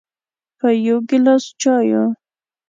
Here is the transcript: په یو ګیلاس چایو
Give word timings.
په 0.59 0.67
یو 0.85 0.97
ګیلاس 1.09 1.43
چایو 1.61 2.03